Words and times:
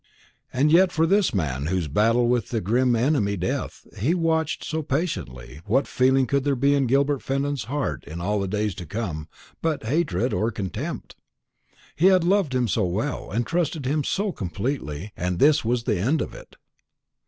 And 0.51 0.71
yet 0.71 0.91
for 0.91 1.05
this 1.05 1.31
man, 1.31 1.67
whose 1.67 1.87
battle 1.87 2.27
with 2.27 2.49
the 2.49 2.59
grim 2.59 2.95
enemy, 2.95 3.37
Death, 3.37 3.85
he 3.99 4.15
watched 4.15 4.63
so 4.63 4.81
patiently, 4.81 5.61
what 5.65 5.85
feeling 5.85 6.25
could 6.25 6.43
there 6.43 6.55
be 6.55 6.73
in 6.73 6.87
Gilbert 6.87 7.21
Fenton's 7.21 7.65
heart 7.65 8.03
in 8.05 8.19
all 8.19 8.39
the 8.39 8.47
days 8.47 8.73
to 8.73 8.87
come 8.87 9.27
but 9.61 9.83
hatred 9.83 10.33
or 10.33 10.49
contempt? 10.49 11.15
He 11.95 12.07
had 12.07 12.23
loved 12.23 12.55
him 12.55 12.67
so 12.67 12.83
well, 12.85 13.29
and 13.29 13.45
trusted 13.45 13.85
him 13.85 14.03
so 14.03 14.31
completely, 14.31 15.13
and 15.15 15.37
this 15.37 15.63
was 15.63 15.83
the 15.83 15.99
end 15.99 16.19
of 16.19 16.33
it. 16.33 16.55